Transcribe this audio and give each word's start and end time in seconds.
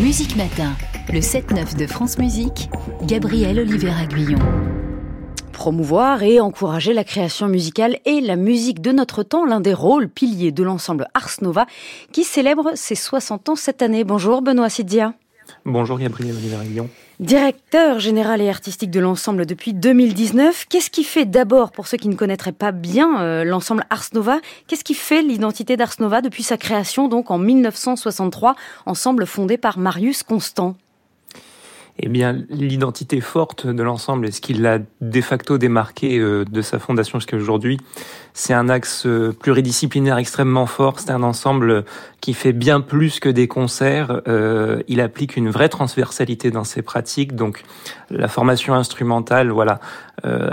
Musique 0.00 0.36
Matin, 0.36 0.72
le 1.12 1.20
7-9 1.20 1.76
de 1.76 1.86
France 1.86 2.18
Musique, 2.18 2.68
Gabriel 3.02 3.60
Oliver 3.60 3.92
Guyon. 4.08 4.38
Promouvoir 5.52 6.22
et 6.22 6.40
encourager 6.40 6.92
la 6.92 7.04
création 7.04 7.48
musicale 7.48 7.98
et 8.04 8.20
la 8.20 8.36
musique 8.36 8.80
de 8.80 8.92
notre 8.92 9.22
temps, 9.22 9.46
l'un 9.46 9.60
des 9.60 9.72
rôles 9.72 10.08
piliers 10.08 10.52
de 10.52 10.62
l'ensemble 10.62 11.08
Ars 11.14 11.36
Nova, 11.40 11.66
qui 12.12 12.24
célèbre 12.24 12.72
ses 12.74 12.94
60 12.94 13.50
ans 13.50 13.56
cette 13.56 13.80
année. 13.80 14.04
Bonjour 14.04 14.42
Benoît 14.42 14.68
Sidia. 14.68 15.14
Bonjour 15.64 15.98
Gabriel 15.98 16.36
Oliver 16.36 16.58
Guillon. 16.64 16.88
Directeur 17.20 18.00
général 18.00 18.40
et 18.40 18.48
artistique 18.48 18.90
de 18.90 19.00
l'ensemble 19.00 19.46
depuis 19.46 19.72
2019, 19.72 20.66
qu'est-ce 20.68 20.90
qui 20.90 21.04
fait 21.04 21.26
d'abord, 21.26 21.70
pour 21.70 21.86
ceux 21.86 21.96
qui 21.96 22.08
ne 22.08 22.16
connaîtraient 22.16 22.52
pas 22.52 22.72
bien 22.72 23.22
euh, 23.22 23.44
l'ensemble 23.44 23.84
Ars 23.88 24.08
Nova, 24.14 24.40
qu'est-ce 24.66 24.84
qui 24.84 24.94
fait 24.94 25.22
l'identité 25.22 25.76
d'Ars 25.76 25.94
Nova 26.00 26.20
depuis 26.22 26.42
sa 26.42 26.56
création 26.56 27.08
donc 27.08 27.30
en 27.30 27.38
1963, 27.38 28.56
ensemble 28.86 29.26
fondé 29.26 29.56
par 29.56 29.78
Marius 29.78 30.22
Constant? 30.22 30.76
Eh 31.98 32.08
bien, 32.08 32.44
l'identité 32.48 33.20
forte 33.20 33.68
de 33.68 33.82
l'ensemble 33.82 34.26
et 34.26 34.32
ce 34.32 34.40
qui 34.40 34.52
l'a 34.52 34.80
de 35.00 35.20
facto 35.20 35.58
démarqué 35.58 36.18
euh, 36.18 36.44
de 36.44 36.60
sa 36.60 36.80
fondation 36.80 37.20
jusqu'à 37.20 37.36
aujourd'hui, 37.36 37.78
c'est 38.32 38.52
un 38.52 38.68
axe 38.68 39.06
euh, 39.06 39.32
pluridisciplinaire 39.32 40.18
extrêmement 40.18 40.66
fort. 40.66 40.98
C'est 40.98 41.12
un 41.12 41.22
ensemble 41.22 41.84
qui 42.20 42.34
fait 42.34 42.52
bien 42.52 42.80
plus 42.80 43.20
que 43.20 43.28
des 43.28 43.46
concerts. 43.46 44.22
Euh, 44.26 44.82
il 44.88 45.00
applique 45.00 45.36
une 45.36 45.50
vraie 45.50 45.68
transversalité 45.68 46.50
dans 46.50 46.64
ses 46.64 46.82
pratiques. 46.82 47.36
Donc, 47.36 47.62
la 48.10 48.26
formation 48.26 48.74
instrumentale, 48.74 49.50
voilà, 49.50 49.80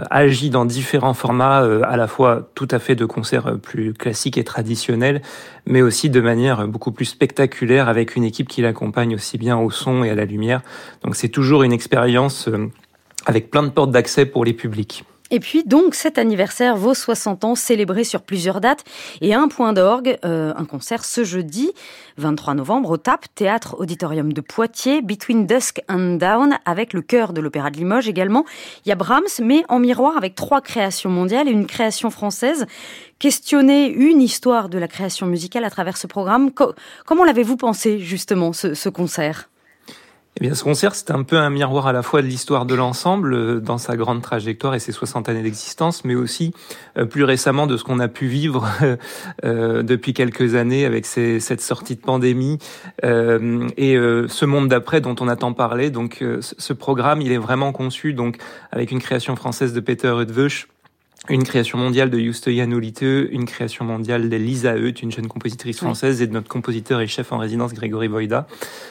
agit 0.09 0.49
dans 0.49 0.65
différents 0.65 1.13
formats, 1.13 1.59
à 1.59 1.95
la 1.95 2.07
fois 2.07 2.49
tout 2.55 2.67
à 2.71 2.79
fait 2.79 2.95
de 2.95 3.05
concerts 3.05 3.57
plus 3.61 3.93
classiques 3.93 4.37
et 4.37 4.43
traditionnels, 4.43 5.21
mais 5.65 5.81
aussi 5.81 6.09
de 6.09 6.19
manière 6.19 6.67
beaucoup 6.67 6.91
plus 6.91 7.05
spectaculaire 7.05 7.87
avec 7.87 8.15
une 8.15 8.23
équipe 8.23 8.49
qui 8.49 8.61
l'accompagne 8.61 9.15
aussi 9.15 9.37
bien 9.37 9.57
au 9.57 9.69
son 9.69 10.03
et 10.03 10.09
à 10.09 10.15
la 10.15 10.25
lumière. 10.25 10.61
Donc, 11.03 11.15
c'est 11.15 11.29
toujours 11.31 11.63
une 11.63 11.73
expérience 11.73 12.47
euh, 12.47 12.69
avec 13.25 13.49
plein 13.49 13.63
de 13.63 13.69
portes 13.69 13.91
d'accès 13.91 14.25
pour 14.25 14.45
les 14.45 14.53
publics. 14.53 15.03
Et 15.33 15.39
puis 15.39 15.63
donc 15.63 15.95
cet 15.95 16.17
anniversaire, 16.17 16.75
vos 16.75 16.93
60 16.93 17.45
ans 17.45 17.55
célébrés 17.55 18.03
sur 18.03 18.21
plusieurs 18.21 18.59
dates 18.59 18.83
et 19.21 19.33
un 19.33 19.47
point 19.47 19.71
d'orgue, 19.71 20.17
euh, 20.25 20.53
un 20.57 20.65
concert 20.65 21.05
ce 21.05 21.23
jeudi 21.23 21.71
23 22.17 22.53
novembre 22.53 22.91
au 22.91 22.97
TAP, 22.97 23.25
Théâtre 23.33 23.77
Auditorium 23.79 24.33
de 24.33 24.41
Poitiers, 24.41 25.01
Between 25.01 25.47
Dusk 25.47 25.81
and 25.87 26.17
Down 26.17 26.57
avec 26.65 26.91
le 26.91 27.01
chœur 27.01 27.31
de 27.31 27.39
l'Opéra 27.39 27.71
de 27.71 27.77
Limoges 27.77 28.09
également. 28.09 28.43
Il 28.85 28.89
y 28.89 28.91
a 28.91 28.95
Brahms 28.95 29.39
mais 29.41 29.63
en 29.69 29.79
miroir 29.79 30.17
avec 30.17 30.35
trois 30.35 30.59
créations 30.59 31.09
mondiales 31.09 31.47
et 31.47 31.51
une 31.51 31.65
création 31.65 32.09
française. 32.09 32.65
Questionner 33.17 33.87
une 33.87 34.21
histoire 34.21 34.67
de 34.67 34.77
la 34.77 34.89
création 34.89 35.27
musicale 35.27 35.63
à 35.63 35.69
travers 35.69 35.95
ce 35.95 36.07
programme, 36.07 36.51
comment 36.51 37.23
l'avez-vous 37.23 37.55
pensé 37.55 37.99
justement 37.99 38.51
ce 38.51 38.89
concert? 38.89 39.50
Eh 40.41 40.45
bien, 40.45 40.55
ce 40.55 40.63
concert, 40.63 40.95
c'est 40.95 41.11
un 41.11 41.21
peu 41.21 41.37
un 41.37 41.51
miroir 41.51 41.85
à 41.85 41.93
la 41.93 42.01
fois 42.01 42.23
de 42.23 42.25
l'histoire 42.25 42.65
de 42.65 42.73
l'ensemble 42.73 43.35
euh, 43.35 43.59
dans 43.59 43.77
sa 43.77 43.95
grande 43.95 44.23
trajectoire 44.23 44.73
et 44.73 44.79
ses 44.79 44.91
60 44.91 45.29
années 45.29 45.43
d'existence, 45.43 46.03
mais 46.03 46.15
aussi 46.15 46.51
euh, 46.97 47.05
plus 47.05 47.23
récemment 47.23 47.67
de 47.67 47.77
ce 47.77 47.83
qu'on 47.83 47.99
a 47.99 48.07
pu 48.07 48.25
vivre 48.25 48.67
euh, 49.45 49.83
depuis 49.83 50.15
quelques 50.15 50.55
années 50.55 50.83
avec 50.85 51.05
ces, 51.05 51.39
cette 51.39 51.61
sortie 51.61 51.95
de 51.95 52.01
pandémie 52.01 52.57
et 53.03 53.95
ce 54.27 54.45
monde 54.45 54.67
d'après 54.67 54.99
dont 54.99 55.15
on 55.19 55.27
a 55.27 55.35
tant 55.35 55.53
parlé. 55.53 55.91
Donc, 55.91 56.23
ce 56.39 56.73
programme, 56.73 57.21
il 57.21 57.31
est 57.31 57.37
vraiment 57.37 57.71
conçu 57.71 58.13
donc 58.13 58.37
avec 58.71 58.91
une 58.91 58.99
création 58.99 59.35
française 59.35 59.73
de 59.73 59.79
Peter 59.79 60.09
Rudveuch 60.09 60.67
une 61.29 61.43
création 61.43 61.77
mondiale 61.77 62.09
de 62.09 62.17
Juste 62.17 62.47
Yanolite, 62.47 63.03
une 63.03 63.45
création 63.45 63.85
mondiale 63.85 64.27
de 64.27 64.35
Lisa 64.37 64.75
Eut, 64.75 64.89
une 64.89 65.11
jeune 65.11 65.27
compositrice 65.27 65.77
française, 65.77 66.19
et 66.21 66.27
de 66.27 66.33
notre 66.33 66.47
compositeur 66.47 66.99
et 66.99 67.05
chef 67.05 67.31
en 67.31 67.37
résidence 67.37 67.73
Grégory 67.73 68.07
Voida. 68.07 68.47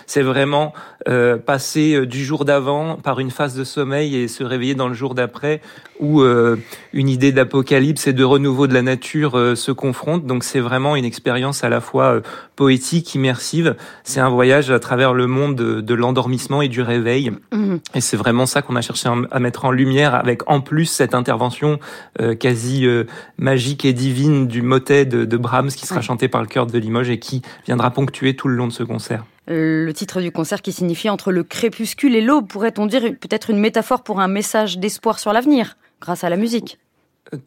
C'est 0.06 0.22
vraiment 0.22 0.72
euh, 1.08 1.38
passer 1.38 1.94
euh, 1.94 2.06
du 2.06 2.24
jour 2.24 2.44
d'avant 2.44 2.96
par 2.96 3.18
une 3.18 3.32
phase 3.32 3.56
de 3.56 3.64
sommeil 3.64 4.14
et 4.14 4.28
se 4.28 4.44
réveiller 4.44 4.76
dans 4.76 4.86
le 4.86 4.94
jour 4.94 5.16
d'après, 5.16 5.60
où 5.98 6.22
euh, 6.22 6.56
une 6.92 7.08
idée 7.08 7.32
d'apocalypse 7.32 8.06
et 8.06 8.12
de 8.12 8.22
renouveau 8.22 8.68
de 8.68 8.74
la 8.74 8.82
nature 8.82 9.36
euh, 9.36 9.56
se 9.56 9.72
confrontent. 9.72 10.24
Donc 10.24 10.44
c'est 10.44 10.60
vraiment 10.60 10.94
une 10.94 11.04
expérience 11.04 11.64
à 11.64 11.68
la 11.68 11.80
fois 11.80 12.20
poétique, 12.54 13.12
immersive. 13.14 13.74
C'est 14.04 14.20
un 14.20 14.28
voyage 14.28 14.70
à 14.70 14.78
travers 14.78 15.14
le 15.14 15.26
monde 15.26 15.56
de, 15.56 15.80
de 15.80 15.94
l'endormissement 15.94 16.62
et 16.62 16.68
du 16.68 16.80
réveil. 16.80 17.32
Mmh. 17.52 17.76
Et 17.96 18.00
c'est 18.00 18.16
vraiment 18.16 18.46
ça 18.46 18.62
qu'on 18.62 18.76
a 18.76 18.82
cherché 18.82 19.08
à 19.30 19.40
mettre 19.40 19.64
en 19.64 19.72
lumière 19.72 20.14
avec 20.14 20.48
en 20.48 20.60
plus 20.60 20.86
cette 20.86 21.14
intervention 21.14 21.80
euh, 22.20 22.34
quasi 22.34 22.86
euh, 22.86 23.04
magique 23.38 23.84
et 23.84 23.92
divine 23.92 24.46
du 24.46 24.62
motet 24.62 25.04
de, 25.04 25.24
de 25.24 25.36
Brahms 25.36 25.70
qui 25.70 25.86
sera 25.86 26.00
chanté 26.00 26.28
par 26.28 26.42
le 26.42 26.46
chœur 26.46 26.66
de 26.66 26.78
Limoges 26.78 27.10
et 27.10 27.18
qui 27.18 27.42
viendra 27.66 27.90
ponctuer 27.90 28.36
tout 28.36 28.48
le 28.48 28.54
long 28.54 28.66
de 28.66 28.72
ce 28.72 28.82
concert. 28.82 29.24
Euh, 29.48 29.84
le 29.84 29.92
titre 29.92 30.20
du 30.20 30.30
concert 30.30 30.62
qui 30.62 30.72
signifie 30.72 31.08
entre 31.08 31.32
le 31.32 31.42
crépuscule 31.42 32.14
et 32.14 32.20
l'aube, 32.20 32.46
pourrait-on 32.46 32.86
dire 32.86 33.02
peut-être 33.20 33.50
une 33.50 33.58
métaphore 33.58 34.02
pour 34.02 34.20
un 34.20 34.28
message 34.28 34.78
d'espoir 34.78 35.18
sur 35.18 35.32
l'avenir, 35.32 35.76
grâce 36.00 36.24
à 36.24 36.30
la 36.30 36.36
musique? 36.36 36.78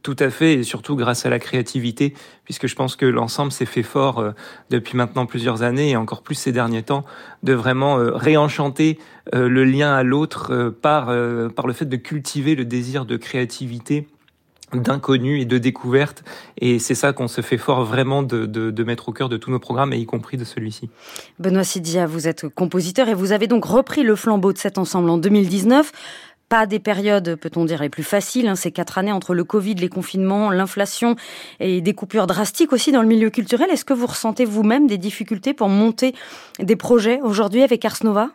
Tout 0.02 0.16
à 0.20 0.30
fait, 0.30 0.54
et 0.54 0.64
surtout 0.64 0.96
grâce 0.96 1.26
à 1.26 1.30
la 1.30 1.40
créativité, 1.40 2.14
puisque 2.46 2.68
je 2.68 2.76
pense 2.76 2.96
que 2.96 3.06
l'ensemble 3.06 3.52
s'est 3.52 3.66
fait 3.66 3.84
fort 3.84 4.20
euh, 4.20 4.32
depuis 4.70 4.96
maintenant 4.96 5.26
plusieurs 5.26 5.62
années, 5.62 5.90
et 5.90 5.96
encore 5.98 6.22
plus 6.22 6.36
ces 6.36 6.54
derniers 6.54 6.84
temps, 6.84 7.04
de 7.42 7.54
vraiment 7.54 8.00
euh, 8.00 8.12
réenchanter 8.14 8.98
euh, 9.34 9.50
le 9.50 9.66
lien 9.66 9.94
à 9.94 10.04
l'autre 10.04 10.74
par, 10.82 11.08
par 11.56 11.68
le 11.68 11.74
fait 11.74 11.86
de 11.86 11.98
cultiver 11.98 12.56
le 12.56 12.64
désir 12.64 13.06
de 13.06 13.18
créativité 13.18 14.08
d'inconnu 14.82 15.40
et 15.40 15.46
de 15.46 15.58
découverte. 15.58 16.24
Et 16.58 16.80
c'est 16.80 16.96
ça 16.96 17.14
qu'on 17.14 17.28
se 17.28 17.42
fait 17.42 17.58
fort 17.58 17.84
vraiment 17.84 18.24
de, 18.24 18.46
de, 18.46 18.72
de, 18.72 18.84
mettre 18.84 19.10
au 19.10 19.12
cœur 19.12 19.30
de 19.30 19.38
tous 19.38 19.52
nos 19.52 19.60
programmes, 19.60 19.94
et 19.94 19.98
y 19.98 20.06
compris 20.06 20.38
de 20.38 20.44
celui-ci. 20.44 20.90
Benoît 21.40 21.64
Sidia, 21.64 22.06
vous 22.06 22.28
êtes 22.28 22.48
compositeur 22.48 23.10
et 23.10 23.14
vous 23.14 23.32
avez 23.32 23.48
donc 23.48 23.66
repris 23.66 24.04
le 24.04 24.16
flambeau 24.16 24.54
de 24.54 24.58
cet 24.58 24.78
ensemble 24.78 25.10
en 25.10 25.18
2019 25.18 25.92
pas 26.50 26.68
des 26.68 26.78
périodes, 26.78 27.36
peut-on 27.36 27.66
dire, 27.66 27.82
les 27.82 27.90
plus 27.90 28.04
faciles. 28.04 28.48
Hein, 28.48 28.56
ces 28.56 28.72
quatre 28.72 29.00
années 29.00 29.12
entre 29.12 29.34
le 29.34 29.44
Covid, 29.44 29.74
les 29.74 29.90
confinements, 29.90 30.52
l'inflation 30.52 31.16
et 31.60 31.82
des 31.82 31.94
coupures 31.96 32.28
drastiques 32.28 32.74
aussi 32.74 32.92
dans 32.92 33.02
le 33.02 33.08
milieu 33.08 33.32
culturel. 33.32 33.72
Est-ce 33.72 33.86
que 33.86 33.94
vous 33.94 34.06
ressentez 34.06 34.46
vous-même 34.46 34.86
des 34.86 35.00
difficultés 35.00 35.56
pour 35.56 35.68
monter 35.68 36.14
des 36.60 36.76
projets 36.76 37.22
aujourd'hui 37.24 37.64
avec 37.64 37.84
Ars 37.86 38.04
Nova? 38.04 38.30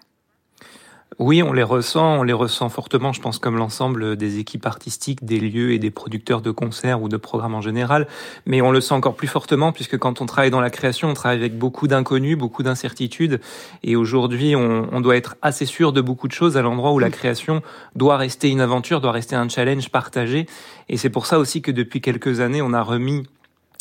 Oui, 1.19 1.43
on 1.43 1.53
les 1.53 1.63
ressent, 1.63 2.21
on 2.21 2.23
les 2.23 2.33
ressent 2.33 2.69
fortement, 2.69 3.13
je 3.13 3.21
pense, 3.21 3.39
comme 3.39 3.57
l'ensemble 3.57 4.17
des 4.17 4.39
équipes 4.39 4.67
artistiques, 4.67 5.25
des 5.25 5.41
lieux 5.41 5.73
et 5.73 5.79
des 5.79 5.91
producteurs 5.91 6.43
de 6.43 6.51
concerts 6.51 7.03
ou 7.03 7.09
de 7.09 7.17
programmes 7.17 7.55
en 7.55 7.61
général. 7.61 8.07
Mais 8.47 8.61
on 8.61 8.71
le 8.71 8.81
sent 8.81 8.95
encore 8.95 9.17
plus 9.17 9.27
fortement 9.27 9.73
puisque 9.73 9.99
quand 9.99 10.21
on 10.21 10.27
travaille 10.27 10.51
dans 10.51 10.61
la 10.61 10.71
création, 10.71 11.09
on 11.09 11.15
travaille 11.15 11.39
avec 11.39 11.59
beaucoup 11.59 11.89
d'inconnus, 11.89 12.37
beaucoup 12.37 12.63
d'incertitudes. 12.63 13.41
Et 13.83 13.97
aujourd'hui, 13.97 14.55
on, 14.55 14.89
on, 14.93 15.01
doit 15.01 15.17
être 15.17 15.37
assez 15.43 15.67
sûr 15.67 15.93
de 15.93 16.01
beaucoup 16.01 16.29
de 16.29 16.33
choses 16.33 16.57
à 16.57 16.63
l'endroit 16.63 16.93
où 16.93 16.99
la 16.99 17.11
création 17.11 17.63
doit 17.97 18.17
rester 18.17 18.51
une 18.51 18.61
aventure, 18.61 19.01
doit 19.01 19.13
rester 19.13 19.35
un 19.35 19.49
challenge 19.49 19.89
partagé. 19.89 20.47
Et 20.89 20.99
c'est 20.99 21.11
pour 21.11 21.27
ça 21.27 21.39
aussi 21.39 21.63
que 21.63 21.73
depuis 21.73 22.01
quelques 22.01 22.41
années, 22.41 22.63
on 22.63 22.73
a 22.73 22.83
remis 22.83 23.25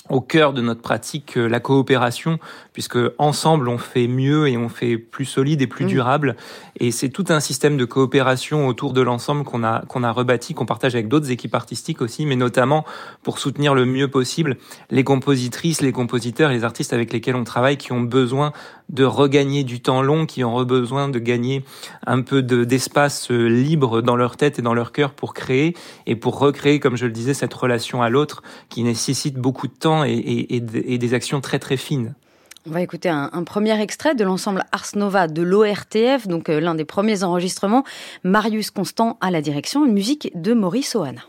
au 0.10 0.22
cœur 0.22 0.54
de 0.54 0.62
notre 0.62 0.82
pratique 0.82 1.38
euh, 1.38 1.48
la 1.48 1.60
coopération, 1.60 2.40
puisque 2.74 2.98
ensemble 3.18 3.70
on 3.70 3.78
fait 3.78 4.08
mieux 4.08 4.48
et 4.48 4.58
on 4.58 4.70
fait 4.70 4.98
plus 4.98 5.26
solide 5.26 5.62
et 5.62 5.68
plus 5.68 5.86
mmh. 5.86 5.90
durable. 5.90 6.36
Et 6.80 6.92
c'est 6.92 7.10
tout 7.10 7.26
un 7.30 7.40
système 7.40 7.78
de 7.78 7.86
coopération 7.86 8.68
autour 8.68 8.94
de 8.94 9.02
l'ensemble 9.02 9.44
qu'on 9.44 9.64
a 9.64 9.84
qu'on 9.88 10.04
a 10.04 10.12
rebâti, 10.12 10.54
qu'on 10.54 10.66
partage 10.66 10.96
avec 10.96 11.08
d'autres 11.08 11.32
équipes 11.32 11.56
artistiques 11.56 12.02
aussi, 12.02 12.26
mais 12.26 12.36
notamment 12.36 12.86
pour 13.24 13.40
soutenir 13.40 13.76
le 13.76 13.86
mieux 13.86 14.08
possible 14.08 14.58
les 14.90 15.04
compositrices, 15.04 15.82
les 15.82 15.92
compositeurs, 15.92 16.50
les 16.50 16.64
artistes 16.64 16.94
avec 16.94 17.12
lesquels 17.14 17.36
on 17.36 17.44
travaille, 17.44 17.78
qui 17.78 17.92
ont 17.92 18.02
besoin 18.02 18.54
de 18.90 19.04
regagner 19.04 19.64
du 19.64 19.82
temps 19.82 20.02
long, 20.02 20.26
qui 20.26 20.44
ont 20.44 20.64
besoin 20.64 21.10
de 21.10 21.20
gagner 21.20 21.66
un 22.06 22.22
peu 22.22 22.42
d'espace 22.42 23.32
euh, 23.32 23.48
libre 23.48 24.02
dans 24.02 24.16
leur 24.16 24.38
tête 24.38 24.60
et 24.60 24.62
dans 24.62 24.74
leur 24.74 24.92
cœur 24.92 25.12
pour 25.12 25.34
créer 25.34 25.76
et 26.06 26.16
pour 26.16 26.40
recréer, 26.40 26.80
comme 26.80 26.96
je 26.96 27.06
le 27.06 27.12
disais, 27.12 27.34
cette 27.34 27.54
relation 27.54 28.02
à 28.02 28.10
l'autre 28.10 28.44
qui 28.70 28.84
nécessite 28.84 29.36
beaucoup 29.36 29.68
de 29.68 29.74
temps 29.74 29.97
et, 30.04 30.60
des 30.60 31.14
actions 31.14 31.42
très 31.42 31.60
très 31.60 31.78
fines. 31.78 32.14
On 32.68 32.72
va 32.72 32.82
écouter 32.82 33.08
un, 33.08 33.44
premier 33.44 33.80
extrait 33.82 34.14
de 34.14 34.26
l'ensemble 34.26 34.66
Ars 34.74 34.96
Nova 34.96 35.28
de 35.28 35.42
l'ORTF, 35.42 36.28
donc 36.28 36.50
euh, 36.50 36.60
l'un 36.60 36.76
des 36.76 36.84
premiers 36.84 37.24
enregistrements. 37.24 37.86
Marius 38.24 38.72
Constant 38.72 39.18
à 39.22 39.32
la 39.32 39.42
direction, 39.42 39.86
une 39.86 39.94
musique 39.94 40.32
de 40.36 40.54
Maurice 40.54 40.96
Oana. 40.96 41.22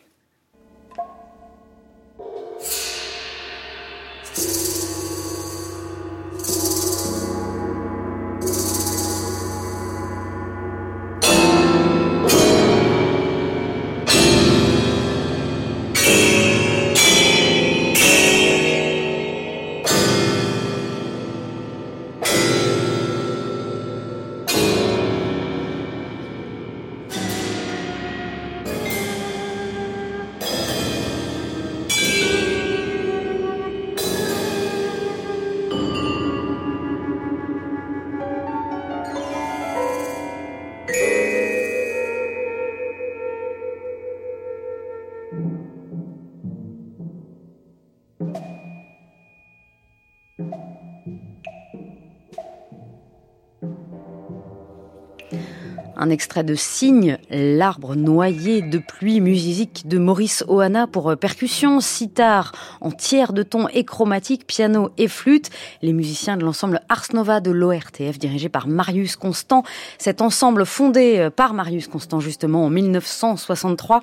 Un 56.00 56.10
extrait 56.10 56.44
de 56.44 56.54
Cygne, 56.54 57.18
l'arbre 57.28 57.96
noyé 57.96 58.62
de 58.62 58.78
pluie, 58.78 59.20
musique 59.20 59.88
de 59.88 59.98
Maurice 59.98 60.44
Ohana 60.46 60.86
pour 60.86 61.16
percussion, 61.16 61.80
sitar 61.80 62.52
en 62.80 62.92
tiers 62.92 63.32
de 63.32 63.42
ton 63.42 63.66
et 63.66 63.82
chromatique, 63.82 64.46
piano 64.46 64.90
et 64.96 65.08
flûte. 65.08 65.50
Les 65.82 65.92
musiciens 65.92 66.36
de 66.36 66.44
l'ensemble 66.44 66.82
Ars 66.88 67.08
Nova 67.14 67.40
de 67.40 67.50
l'ORTF 67.50 68.16
dirigé 68.16 68.48
par 68.48 68.68
Marius 68.68 69.16
Constant. 69.16 69.64
Cet 69.98 70.22
ensemble 70.22 70.64
fondé 70.66 71.30
par 71.34 71.52
Marius 71.52 71.88
Constant 71.88 72.20
justement 72.20 72.64
en 72.66 72.70
1963. 72.70 74.00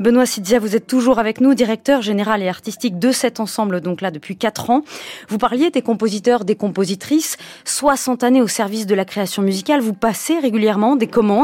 Benoît 0.00 0.26
Sidzia, 0.26 0.58
vous 0.58 0.74
êtes 0.74 0.88
toujours 0.88 1.20
avec 1.20 1.40
nous, 1.40 1.54
directeur 1.54 2.02
général 2.02 2.42
et 2.42 2.48
artistique 2.48 2.98
de 2.98 3.12
cet 3.12 3.38
ensemble, 3.38 3.80
donc 3.80 4.00
là 4.00 4.10
depuis 4.10 4.36
quatre 4.36 4.70
ans. 4.70 4.82
Vous 5.28 5.38
parliez 5.38 5.70
des 5.70 5.82
compositeurs, 5.82 6.44
des 6.44 6.56
compositrices, 6.56 7.36
60 7.64 8.24
années 8.24 8.42
au 8.42 8.48
service 8.48 8.86
de 8.86 8.96
la 8.96 9.04
création 9.04 9.42
musicale. 9.42 9.80
Vous 9.80 9.94
passez 9.94 10.40
régulièrement 10.40 10.96
des 10.96 11.06
commandes 11.06 11.35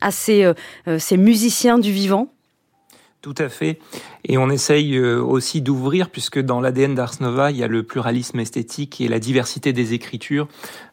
à 0.00 0.10
ces, 0.10 0.44
euh, 0.44 0.54
euh, 0.86 0.98
ces 0.98 1.16
musiciens 1.16 1.78
du 1.78 1.92
vivant 1.92 2.28
tout 3.20 3.34
à 3.38 3.48
fait. 3.48 3.80
Et 4.24 4.38
on 4.38 4.48
essaye 4.48 4.96
euh, 4.96 5.20
aussi 5.20 5.60
d'ouvrir, 5.60 6.08
puisque 6.10 6.38
dans 6.38 6.60
l'ADN 6.60 6.94
d'Ars 6.94 7.14
Nova, 7.20 7.50
il 7.50 7.56
y 7.56 7.64
a 7.64 7.66
le 7.66 7.82
pluralisme 7.82 8.38
esthétique 8.38 9.00
et 9.00 9.08
la 9.08 9.18
diversité 9.18 9.72
des 9.72 9.92
écritures. 9.92 10.46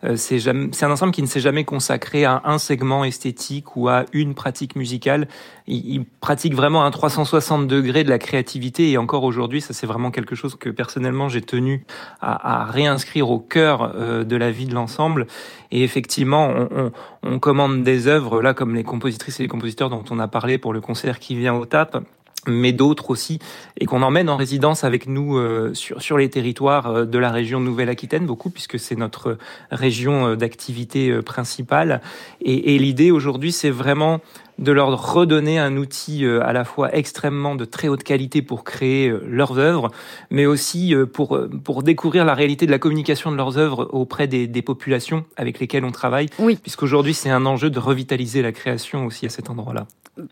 Euh, 0.03 0.15
c'est 0.15 0.47
un 0.47 0.91
ensemble 0.91 1.11
qui 1.11 1.21
ne 1.21 1.27
s'est 1.27 1.39
jamais 1.39 1.65
consacré 1.65 2.25
à 2.25 2.41
un 2.45 2.57
segment 2.57 3.03
esthétique 3.03 3.75
ou 3.75 3.89
à 3.89 4.05
une 4.11 4.33
pratique 4.33 4.75
musicale. 4.75 5.27
Il, 5.67 6.05
pratique 6.19 6.55
vraiment 6.55 6.83
un 6.83 6.91
360 6.91 7.67
degrés 7.67 8.03
de 8.03 8.09
la 8.09 8.17
créativité. 8.17 8.89
Et 8.89 8.97
encore 8.97 9.23
aujourd'hui, 9.23 9.61
ça 9.61 9.73
c'est 9.73 9.87
vraiment 9.87 10.09
quelque 10.09 10.35
chose 10.35 10.55
que 10.55 10.69
personnellement 10.69 11.29
j'ai 11.29 11.41
tenu 11.41 11.85
à, 12.21 12.65
réinscrire 12.65 13.29
au 13.29 13.39
cœur 13.39 13.93
euh, 13.95 14.23
de 14.23 14.35
la 14.35 14.49
vie 14.49 14.65
de 14.65 14.73
l'ensemble. 14.73 15.27
Et 15.71 15.83
effectivement, 15.83 16.47
on, 16.47 16.69
on, 16.71 16.91
on 17.23 17.39
commande 17.39 17.83
des 17.83 18.07
œuvres, 18.07 18.41
là 18.41 18.55
comme 18.55 18.73
les 18.73 18.83
compositrices 18.83 19.39
et 19.39 19.43
les 19.43 19.49
compositeurs 19.49 19.89
dont 19.89 20.03
on 20.09 20.17
a 20.17 20.27
parlé 20.27 20.57
pour 20.57 20.73
le 20.73 20.81
concert 20.81 21.19
qui 21.19 21.35
vient 21.35 21.53
au 21.53 21.65
TAP 21.65 22.03
mais 22.47 22.71
d'autres 22.71 23.09
aussi, 23.09 23.39
et 23.79 23.85
qu'on 23.85 24.01
emmène 24.01 24.29
en 24.29 24.37
résidence 24.37 24.83
avec 24.83 25.07
nous 25.07 25.37
euh, 25.37 25.73
sur, 25.73 26.01
sur 26.01 26.17
les 26.17 26.29
territoires 26.29 26.87
euh, 26.87 27.05
de 27.05 27.17
la 27.17 27.31
région 27.31 27.59
Nouvelle-Aquitaine, 27.59 28.25
beaucoup, 28.25 28.49
puisque 28.49 28.79
c'est 28.79 28.95
notre 28.95 29.37
région 29.71 30.27
euh, 30.27 30.35
d'activité 30.35 31.21
principale. 31.21 32.01
Et, 32.41 32.75
et 32.75 32.79
l'idée 32.79 33.11
aujourd'hui, 33.11 33.51
c'est 33.51 33.69
vraiment 33.69 34.21
de 34.57 34.71
leur 34.71 35.13
redonner 35.13 35.59
un 35.59 35.77
outil 35.77 36.25
à 36.25 36.53
la 36.53 36.63
fois 36.63 36.95
extrêmement 36.95 37.55
de 37.55 37.65
très 37.65 37.87
haute 37.87 38.03
qualité 38.03 38.41
pour 38.41 38.63
créer 38.63 39.13
leurs 39.27 39.57
œuvres, 39.57 39.91
mais 40.29 40.45
aussi 40.45 40.93
pour, 41.13 41.39
pour 41.63 41.83
découvrir 41.83 42.25
la 42.25 42.33
réalité 42.33 42.65
de 42.65 42.71
la 42.71 42.79
communication 42.79 43.31
de 43.31 43.37
leurs 43.37 43.57
œuvres 43.57 43.89
auprès 43.91 44.27
des, 44.27 44.47
des 44.47 44.61
populations 44.61 45.25
avec 45.37 45.59
lesquelles 45.59 45.85
on 45.85 45.91
travaille, 45.91 46.29
oui. 46.39 46.57
puisqu'aujourd'hui 46.61 47.13
c'est 47.13 47.29
un 47.29 47.45
enjeu 47.45 47.69
de 47.69 47.79
revitaliser 47.79 48.41
la 48.41 48.51
création 48.51 49.05
aussi 49.05 49.25
à 49.25 49.29
cet 49.29 49.49
endroit-là 49.49 49.87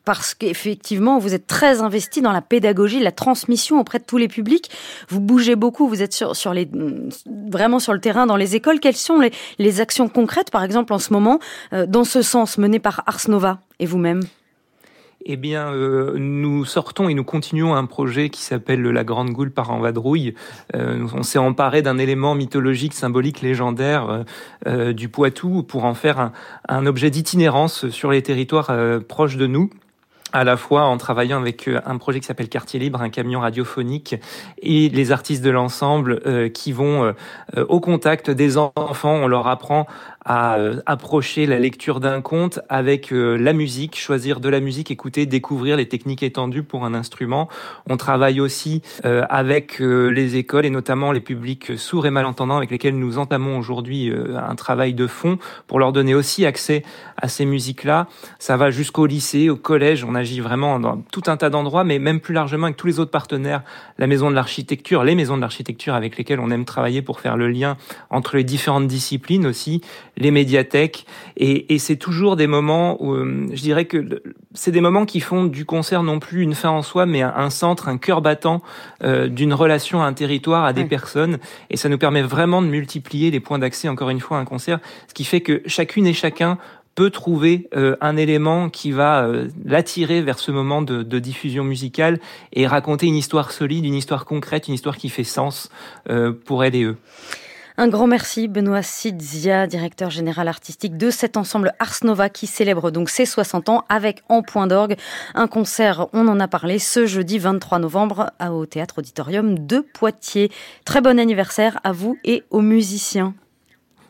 parce 0.05 0.33
qu'effectivement, 0.33 1.19
vous 1.19 1.33
êtes 1.33 1.47
très 1.47 1.81
investi 1.81 2.21
dans 2.21 2.31
la 2.31 2.41
pédagogie, 2.41 2.99
la 2.99 3.11
transmission 3.11 3.79
auprès 3.79 3.99
de 3.99 4.05
tous 4.05 4.17
les 4.17 4.27
publics. 4.27 4.69
Vous 5.09 5.19
bougez 5.19 5.55
beaucoup, 5.55 5.87
vous 5.87 6.01
êtes 6.01 6.13
sur, 6.13 6.35
sur 6.35 6.53
les, 6.53 6.69
vraiment 7.49 7.79
sur 7.79 7.93
le 7.93 7.99
terrain 7.99 8.25
dans 8.25 8.37
les 8.37 8.55
écoles. 8.55 8.79
Quelles 8.79 8.95
sont 8.95 9.19
les, 9.19 9.31
les 9.59 9.81
actions 9.81 10.07
concrètes, 10.07 10.51
par 10.51 10.63
exemple, 10.63 10.93
en 10.93 10.99
ce 10.99 11.11
moment, 11.11 11.39
euh, 11.73 11.85
dans 11.85 12.05
ce 12.05 12.21
sens, 12.21 12.57
menées 12.57 12.79
par 12.79 13.03
Ars 13.05 13.27
Nova? 13.27 13.59
Et 13.83 13.85
vous-même 13.85 14.21
eh 15.25 15.38
bien, 15.38 15.71
euh, 15.71 16.18
nous 16.18 16.65
sortons 16.65 17.07
et 17.07 17.13
nous 17.13 17.24
continuons 17.24 17.75
un 17.75 17.85
projet 17.85 18.30
qui 18.30 18.41
s'appelle 18.41 18.81
La 18.81 19.06
Grande 19.06 19.30
Goule 19.30 19.51
par 19.51 19.71
en 19.71 19.80
vadrouille. 19.80 20.33
Euh, 20.75 21.07
on 21.13 21.24
s'est 21.24 21.39
emparé 21.39 21.81
d'un 21.81 21.97
élément 21.97 22.35
mythologique, 22.35 22.94
symbolique, 22.94 23.39
légendaire 23.39 24.25
euh, 24.68 24.91
du 24.91 25.07
Poitou 25.07 25.63
pour 25.63 25.85
en 25.85 25.94
faire 25.94 26.31
un, 26.68 26.85
objet 26.85 27.09
d'itinérance 27.09 27.88
sur 27.88 28.12
les 28.12 28.21
territoires 28.21 28.75
proches 29.07 29.38
de 29.38 29.47
nous 29.47 29.69
à 30.33 30.44
la 30.44 30.57
fois 30.57 30.86
en 30.86 30.97
travaillant 30.97 31.39
avec 31.39 31.69
un 31.86 31.97
projet 31.97 32.19
qui 32.19 32.25
s'appelle 32.25 32.50
Quartier 32.50 32.79
Libre, 32.79 33.01
un 33.01 33.09
camion 33.09 33.39
radiophonique, 33.39 34.15
et 34.62 34.89
les 34.89 35.12
artistes 35.12 35.44
de 35.44 35.51
l'ensemble 35.51 36.51
qui 36.51 36.71
vont 36.71 37.13
au 37.56 37.79
contact 37.79 38.31
des 38.31 38.57
enfants. 38.57 39.13
On 39.13 39.27
leur 39.27 39.47
apprend 39.47 39.86
à 40.25 40.57
approcher 40.85 41.45
la 41.45 41.59
lecture 41.59 41.99
d'un 41.99 42.21
conte 42.21 42.59
avec 42.69 43.09
la 43.11 43.53
musique, 43.53 43.97
choisir 43.97 44.39
de 44.39 44.49
la 44.49 44.59
musique, 44.59 44.91
écouter, 44.91 45.25
découvrir 45.25 45.77
les 45.77 45.87
techniques 45.87 46.23
étendues 46.23 46.63
pour 46.63 46.85
un 46.85 46.93
instrument. 46.93 47.49
On 47.89 47.97
travaille 47.97 48.39
aussi 48.39 48.81
avec 49.03 49.79
les 49.79 50.35
écoles 50.37 50.65
et 50.65 50.69
notamment 50.69 51.11
les 51.11 51.19
publics 51.19 51.77
sourds 51.77 52.05
et 52.05 52.11
malentendants 52.11 52.57
avec 52.57 52.71
lesquels 52.71 52.97
nous 52.97 53.17
entamons 53.17 53.57
aujourd'hui 53.57 54.11
un 54.35 54.55
travail 54.55 54.93
de 54.93 55.07
fond 55.07 55.37
pour 55.67 55.79
leur 55.79 55.91
donner 55.91 56.15
aussi 56.15 56.45
accès 56.45 56.83
à 57.17 57.27
ces 57.27 57.45
musiques-là. 57.45 58.07
Ça 58.39 58.57
va 58.57 58.71
jusqu'au 58.71 59.05
lycée, 59.05 59.49
au 59.49 59.55
collège. 59.55 60.03
On 60.03 60.15
agit 60.15 60.39
vraiment 60.39 60.79
dans 60.79 60.97
tout 60.97 61.23
un 61.27 61.37
tas 61.37 61.49
d'endroits, 61.49 61.83
mais 61.83 61.99
même 61.99 62.19
plus 62.19 62.33
largement 62.33 62.65
avec 62.65 62.77
tous 62.77 62.87
les 62.87 62.99
autres 62.99 63.11
partenaires, 63.11 63.63
la 63.97 64.07
maison 64.07 64.29
de 64.29 64.35
l'architecture, 64.35 65.03
les 65.03 65.15
maisons 65.15 65.35
de 65.35 65.41
l'architecture 65.41 65.93
avec 65.93 66.17
lesquelles 66.17 66.39
on 66.39 66.49
aime 66.51 66.65
travailler 66.65 67.01
pour 67.01 67.19
faire 67.19 67.37
le 67.37 67.49
lien 67.49 67.77
entre 68.09 68.37
les 68.37 68.43
différentes 68.43 68.87
disciplines 68.87 69.45
aussi, 69.45 69.81
les 70.18 70.31
médiathèques. 70.31 71.06
Et, 71.38 71.74
et 71.74 71.80
c'est 71.80 71.95
toujours 71.95 72.36
des 72.36 72.48
moments 72.48 73.01
où 73.04 73.13
euh, 73.13 73.48
je 73.54 73.62
dirais 73.62 73.86
que 73.86 74.21
c'est 74.54 74.71
des 74.71 74.81
moments 74.81 75.06
qui 75.06 75.19
font 75.19 75.45
du 75.45 75.65
concert 75.65 76.04
non 76.04 76.19
plus 76.19 76.42
une 76.42 76.56
fin 76.56 76.69
en 76.69 76.81
soi, 76.81 77.06
mais 77.06 77.21
un, 77.21 77.50
centre, 77.50 77.88
un 77.88 77.98
cœur 77.98 78.21
battant 78.21 78.62
euh, 79.04 79.27
d'une 79.27 79.54
relation 79.54 80.01
à 80.01 80.06
un 80.06 80.13
territoire, 80.13 80.65
à 80.65 80.74
des 80.74 80.86
personnes. 80.86 81.39
Et 81.69 81.77
ça 81.77 81.89
nous 81.89 81.98
permet 81.98 82.21
vraiment 82.21 82.62
de 82.62 82.68
multiplier 82.68 83.31
les 83.31 83.39
points 83.39 83.60
d'accès, 83.60 83.88
encore 83.88 84.10
une 84.10 84.19
fois, 84.19 84.38
à 84.38 84.42
un 84.42 84.45
concert, 84.45 84.80
ce 85.07 85.13
qui 85.13 85.24
fait 85.24 85.42
que 85.42 85.62
chacune 85.65 86.07
et 86.07 86.13
chacun 86.13 86.57
peut 86.95 87.10
trouver 87.10 87.68
euh, 87.75 87.95
un 88.01 88.18
élément 88.18 88.69
qui 88.69 88.92
va 88.92 89.25
euh, 89.25 89.48
l'attirer 89.65 90.21
vers 90.21 90.39
ce 90.39 90.51
moment 90.51 90.81
de, 90.81 91.01
de, 91.04 91.19
diffusion 91.19 91.63
musicale 91.63 92.19
et 92.54 92.68
raconter 92.68 93.07
une 93.07 93.15
histoire 93.15 93.51
solide, 93.51 93.86
une 93.86 93.95
histoire 93.95 94.25
concrète, 94.25 94.68
une 94.68 94.75
histoire 94.75 94.98
qui 94.98 95.10
fait 95.10 95.24
sens 95.24 95.69
euh, 96.10 96.31
pour 96.31 96.63
elle 96.63 96.75
et 96.75 96.83
eux. 96.83 96.98
Un 97.75 97.87
grand 97.87 98.05
merci 98.05 98.47
Benoît 98.47 98.83
Sidzia, 98.83 99.65
directeur 99.65 100.12
général 100.12 100.48
artistique 100.48 100.95
de 100.95 101.09
cet 101.09 101.38
ensemble 101.38 101.74
Ars 101.79 102.03
Nova 102.03 102.29
qui 102.29 102.45
célèbre 102.45 102.91
donc 102.91 103.09
ses 103.09 103.25
60 103.25 103.69
ans 103.69 103.83
avec 103.89 104.21
en 104.29 104.43
point 104.43 104.67
d'orgue 104.67 104.95
un 105.33 105.48
concert, 105.48 106.07
on 106.13 106.27
en 106.27 106.39
a 106.39 106.48
parlé, 106.48 106.77
ce 106.77 107.07
jeudi 107.07 107.39
23 107.39 107.79
novembre 107.79 108.31
au 108.48 108.67
Théâtre 108.67 109.00
Auditorium 109.00 109.65
de 109.65 109.79
Poitiers. 109.79 110.51
Très 110.86 111.01
bon 111.01 111.19
anniversaire 111.19 111.79
à 111.83 111.93
vous 111.93 112.15
et 112.24 112.43
aux 112.51 112.62
musiciens. 112.62 113.33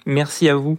Merci 0.05 0.49
à 0.49 0.55
vous. 0.55 0.77